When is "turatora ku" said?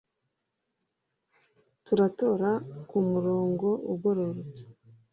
1.85-2.97